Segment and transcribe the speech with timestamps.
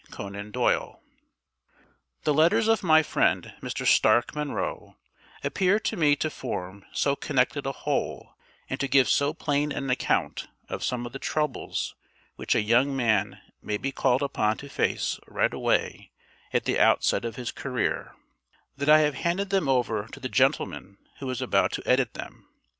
[0.09, 0.99] Conan Doyle
[2.23, 3.85] The letters of my friend Mr.
[3.85, 4.97] Stark Munro
[5.43, 8.33] appear to me to form so connected a whole,
[8.67, 11.93] and to give so plain an account of some of the troubles
[12.35, 16.09] which a young man may be called upon to face right away
[16.51, 18.15] at the outset of his career,
[18.75, 22.47] that I have handed them over to the gentleman who is about to edit them.